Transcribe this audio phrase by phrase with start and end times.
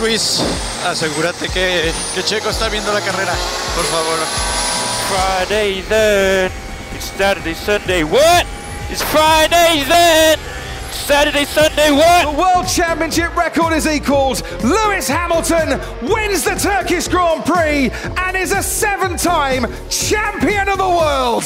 [0.00, 0.42] Luis,
[0.86, 3.32] asegúrate que, que Checo está viendo la carrera,
[3.74, 4.18] por favor.
[5.08, 6.50] Friday then.
[6.94, 8.04] It's Saturday, Sunday.
[8.04, 8.46] What?
[8.90, 10.38] It's Friday then.
[10.90, 11.90] Saturday, Sunday.
[11.90, 12.32] What?
[12.32, 14.42] The World Championship record is equalled.
[14.62, 20.88] Lewis Hamilton wins the Turkish Grand Prix and is a seven time champion of the
[20.88, 21.44] world.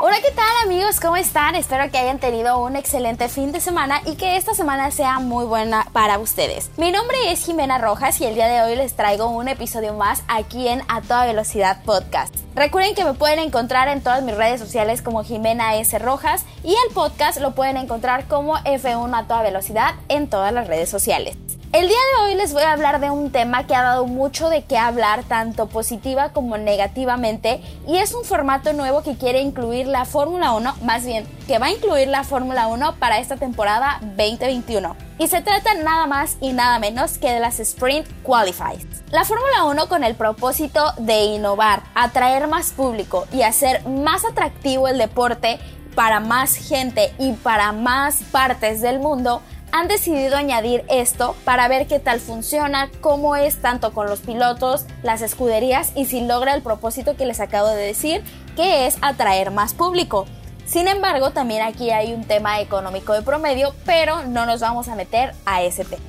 [0.00, 1.00] Hola, ¿qué tal amigos?
[1.00, 1.54] ¿Cómo están?
[1.54, 5.44] Espero que hayan tenido un excelente fin de semana y que esta semana sea muy
[5.44, 6.70] buena para ustedes.
[6.78, 10.22] Mi nombre es Jimena Rojas y el día de hoy les traigo un episodio más
[10.28, 12.34] aquí en A Toda Velocidad Podcast.
[12.54, 15.98] Recuerden que me pueden encontrar en todas mis redes sociales como Jimena S.
[15.98, 20.68] Rojas y el podcast lo pueden encontrar como F1 a toda velocidad en todas las
[20.68, 21.36] redes sociales.
[21.72, 24.48] El día de hoy les voy a hablar de un tema que ha dado mucho
[24.48, 29.86] de qué hablar tanto positiva como negativamente y es un formato nuevo que quiere incluir
[29.86, 33.98] la Fórmula 1, más bien que va a incluir la Fórmula 1 para esta temporada
[34.00, 34.96] 2021.
[35.18, 38.86] Y se trata nada más y nada menos que de las Sprint Qualifies.
[39.10, 44.88] La Fórmula 1 con el propósito de innovar, atraer más público y hacer más atractivo
[44.88, 45.58] el deporte
[45.96, 49.40] para más gente y para más partes del mundo,
[49.76, 54.86] han decidido añadir esto para ver qué tal funciona, cómo es tanto con los pilotos,
[55.02, 58.24] las escuderías y si logra el propósito que les acabo de decir,
[58.56, 60.26] que es atraer más público.
[60.64, 64.94] Sin embargo, también aquí hay un tema económico de promedio, pero no nos vamos a
[64.94, 66.02] meter a ese tema.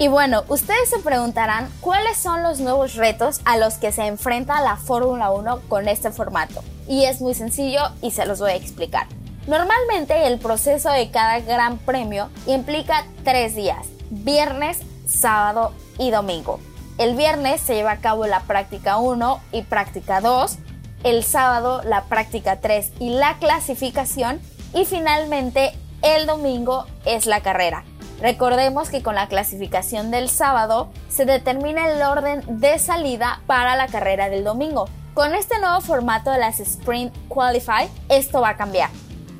[0.00, 4.60] Y bueno, ustedes se preguntarán cuáles son los nuevos retos a los que se enfrenta
[4.62, 6.64] la Fórmula 1 con este formato.
[6.88, 9.06] Y es muy sencillo y se los voy a explicar.
[9.46, 16.58] Normalmente el proceso de cada gran premio implica tres días, viernes, sábado y domingo.
[16.98, 20.58] El viernes se lleva a cabo la práctica 1 y práctica 2,
[21.04, 24.40] el sábado la práctica 3 y la clasificación
[24.74, 27.84] y finalmente el domingo es la carrera.
[28.20, 33.86] Recordemos que con la clasificación del sábado se determina el orden de salida para la
[33.86, 34.88] carrera del domingo.
[35.14, 38.90] Con este nuevo formato de las Sprint Qualify, esto va a cambiar.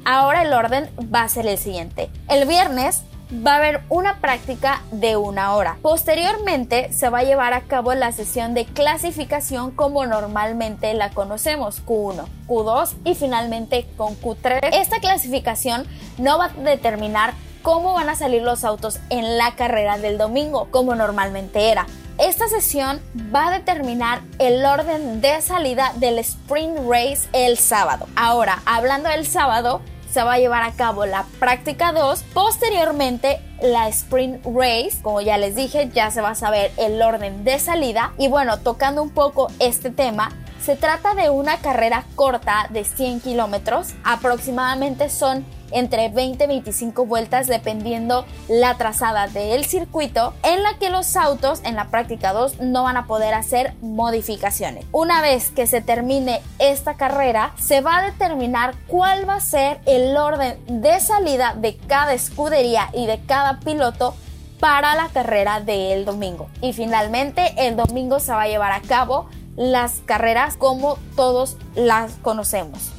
[0.09, 2.11] Ahora el orden va a ser el siguiente.
[2.29, 3.03] El viernes
[3.45, 5.79] va a haber una práctica de una hora.
[5.83, 11.85] Posteriormente se va a llevar a cabo la sesión de clasificación como normalmente la conocemos,
[11.85, 14.61] Q1, Q2 y finalmente con Q3.
[14.75, 19.99] Esta clasificación no va a determinar cómo van a salir los autos en la carrera
[19.99, 21.85] del domingo, como normalmente era.
[22.19, 23.03] Esta sesión
[23.35, 28.07] va a determinar el orden de salida del sprint race el sábado.
[28.15, 29.83] Ahora, hablando del sábado,
[30.17, 35.37] se va a llevar a cabo la práctica 2, posteriormente la sprint race, como ya
[35.37, 38.15] les dije, ya se va a saber el orden de salida.
[38.17, 40.31] Y bueno, tocando un poco este tema,
[40.67, 47.07] se trata de una carrera corta de 100 kilómetros, aproximadamente son entre 20 y 25
[47.07, 52.59] vueltas dependiendo la trazada del circuito en la que los autos en la práctica 2
[52.63, 54.85] no van a poder hacer modificaciones.
[54.91, 59.79] Una vez que se termine esta carrera se va a determinar cuál va a ser
[59.87, 64.17] el orden de salida de cada escudería y de cada piloto
[64.59, 66.49] para la carrera del domingo.
[66.61, 72.13] Y finalmente el domingo se va a llevar a cabo las carreras como todos las
[72.23, 72.93] conocemos.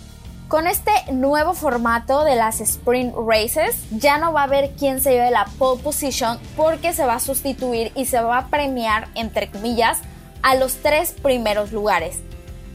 [0.47, 5.11] Con este nuevo formato de las sprint races, ya no va a haber quien se
[5.11, 9.51] lleve la pole position porque se va a sustituir y se va a premiar, entre
[9.51, 9.99] comillas,
[10.43, 12.19] a los tres primeros lugares.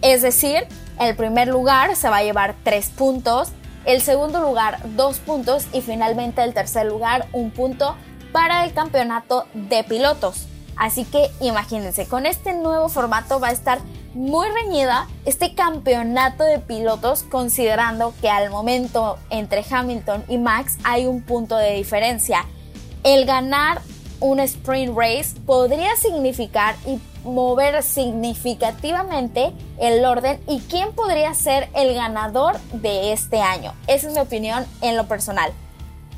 [0.03, 0.67] Es decir,
[1.01, 3.53] el primer lugar se va a llevar tres puntos,
[3.87, 7.97] el segundo lugar dos puntos y finalmente el tercer lugar un punto
[8.33, 10.47] para el campeonato de pilotos.
[10.77, 13.81] Así que imagínense, con este nuevo formato va a estar
[14.15, 21.07] muy reñida este campeonato de pilotos considerando que al momento entre Hamilton y Max hay
[21.07, 22.45] un punto de diferencia.
[23.05, 23.81] El ganar
[24.21, 31.95] un sprint race podría significar y mover significativamente el orden y quién podría ser el
[31.95, 33.75] ganador de este año.
[33.87, 35.53] Esa es mi opinión en lo personal.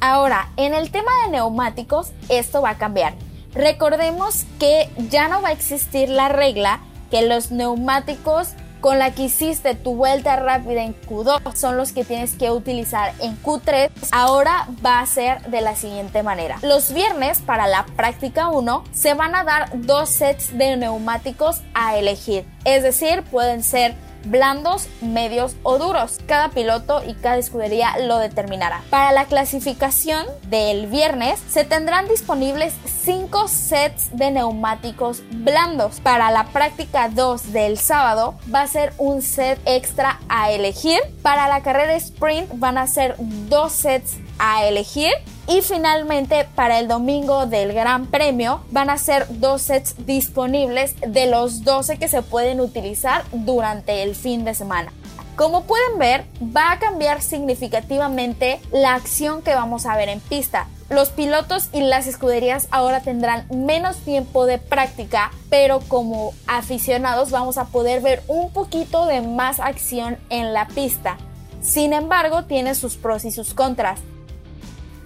[0.00, 3.14] Ahora, en el tema de neumáticos, esto va a cambiar.
[3.54, 6.80] Recordemos que ya no va a existir la regla
[7.10, 8.48] que los neumáticos
[8.84, 13.14] con la que hiciste tu vuelta rápida en Q2 son los que tienes que utilizar
[13.18, 16.58] en Q3, ahora va a ser de la siguiente manera.
[16.60, 21.96] Los viernes para la práctica 1 se van a dar dos sets de neumáticos a
[21.96, 23.94] elegir, es decir, pueden ser
[24.26, 26.18] blandos, medios o duros.
[26.26, 28.82] Cada piloto y cada escudería lo determinará.
[28.90, 32.74] Para la clasificación del viernes se tendrán disponibles
[33.04, 36.00] 5 sets de neumáticos blandos.
[36.00, 41.00] Para la práctica 2 del sábado va a ser un set extra a elegir.
[41.22, 45.12] Para la carrera sprint van a ser dos sets a elegir
[45.46, 51.26] Y finalmente, para el domingo del Gran Premio, van a ser dos sets disponibles de
[51.26, 54.92] los 12 que se pueden utilizar durante el fin de semana.
[55.36, 60.66] Como pueden ver, va a cambiar significativamente la acción que vamos a ver en pista.
[60.88, 67.58] Los pilotos y las escuderías ahora tendrán menos tiempo de práctica, pero como aficionados vamos
[67.58, 71.18] a poder ver un poquito de más acción en la pista.
[71.60, 74.00] Sin embargo, tiene sus pros y sus contras.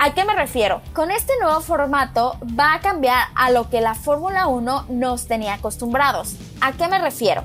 [0.00, 0.80] ¿A qué me refiero?
[0.92, 5.54] Con este nuevo formato va a cambiar a lo que la Fórmula 1 nos tenía
[5.54, 6.36] acostumbrados.
[6.60, 7.42] ¿A qué me refiero?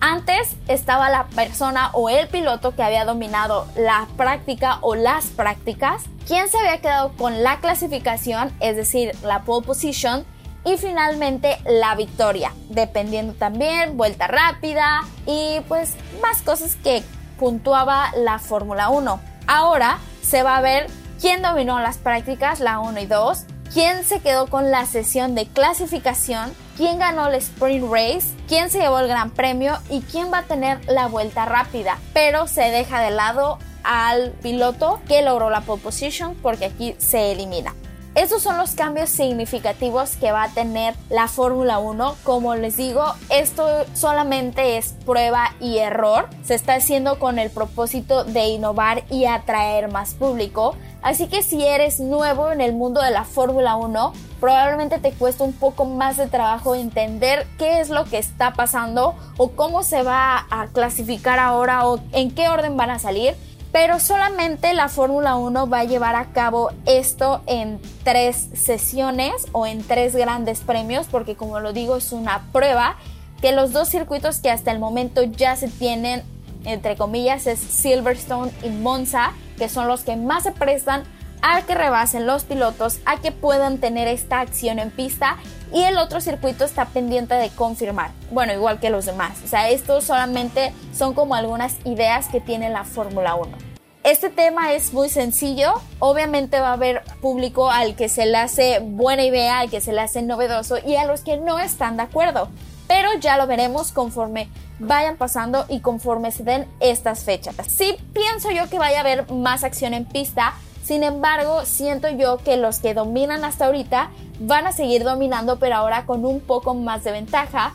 [0.00, 6.04] Antes estaba la persona o el piloto que había dominado la práctica o las prácticas,
[6.26, 10.26] quien se había quedado con la clasificación, es decir, la pole position,
[10.66, 17.02] y finalmente la victoria, dependiendo también vuelta rápida y pues más cosas que
[17.38, 19.18] puntuaba la Fórmula 1.
[19.46, 20.88] Ahora se va a ver
[21.20, 25.46] quién dominó las prácticas, la 1 y 2, quién se quedó con la sesión de
[25.46, 30.38] clasificación, quién ganó el sprint race, quién se llevó el gran premio y quién va
[30.38, 31.98] a tener la vuelta rápida.
[32.12, 37.32] Pero se deja de lado al piloto que logró la pole position porque aquí se
[37.32, 37.74] elimina.
[38.16, 42.16] Estos son los cambios significativos que va a tener la Fórmula 1.
[42.24, 46.30] Como les digo, esto solamente es prueba y error.
[46.42, 50.76] Se está haciendo con el propósito de innovar y atraer más público.
[51.02, 55.44] Así que si eres nuevo en el mundo de la Fórmula 1, probablemente te cuesta
[55.44, 60.02] un poco más de trabajo entender qué es lo que está pasando o cómo se
[60.02, 63.36] va a clasificar ahora o en qué orden van a salir
[63.76, 69.66] pero solamente la Fórmula 1 va a llevar a cabo esto en tres sesiones o
[69.66, 72.96] en tres grandes premios, porque como lo digo es una prueba
[73.42, 76.22] que los dos circuitos que hasta el momento ya se tienen,
[76.64, 81.02] entre comillas, es Silverstone y Monza, que son los que más se prestan
[81.42, 85.36] a que rebasen los pilotos, a que puedan tener esta acción en pista
[85.70, 88.10] y el otro circuito está pendiente de confirmar.
[88.30, 89.38] Bueno, igual que los demás.
[89.44, 93.65] O sea, estos solamente son como algunas ideas que tiene la Fórmula 1.
[94.06, 95.80] Este tema es muy sencillo.
[95.98, 99.92] Obviamente va a haber público al que se le hace buena idea, al que se
[99.92, 102.48] le hace novedoso y a los que no están de acuerdo.
[102.86, 104.48] Pero ya lo veremos conforme
[104.78, 107.56] vayan pasando y conforme se den estas fechas.
[107.66, 110.54] Sí pienso yo que vaya a haber más acción en pista.
[110.84, 115.74] Sin embargo, siento yo que los que dominan hasta ahorita van a seguir dominando, pero
[115.74, 117.74] ahora con un poco más de ventaja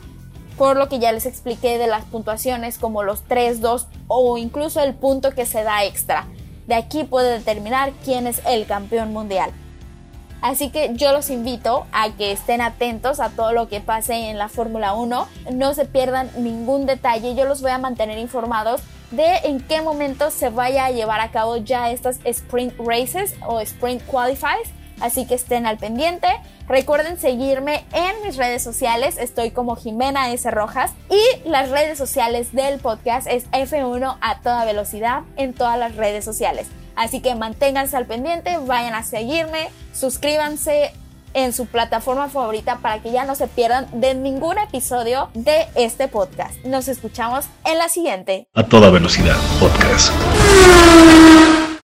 [0.56, 4.80] por lo que ya les expliqué de las puntuaciones como los 3, 2 o incluso
[4.80, 6.26] el punto que se da extra.
[6.66, 9.50] De aquí puede determinar quién es el campeón mundial.
[10.42, 14.38] Así que yo los invito a que estén atentos a todo lo que pase en
[14.38, 15.28] la Fórmula 1.
[15.52, 17.36] No se pierdan ningún detalle.
[17.36, 18.82] Yo los voy a mantener informados
[19.12, 23.60] de en qué momento se vaya a llevar a cabo ya estas sprint races o
[23.60, 24.72] sprint qualifies
[25.02, 26.28] así que estén al pendiente.
[26.68, 30.50] Recuerden seguirme en mis redes sociales, estoy como Jimena S.
[30.50, 35.96] Rojas y las redes sociales del podcast es F1 a toda velocidad en todas las
[35.96, 36.68] redes sociales.
[36.96, 40.92] Así que manténganse al pendiente, vayan a seguirme, suscríbanse
[41.34, 46.08] en su plataforma favorita para que ya no se pierdan de ningún episodio de este
[46.08, 46.54] podcast.
[46.64, 48.48] Nos escuchamos en la siguiente.
[48.54, 50.12] A toda velocidad, podcast.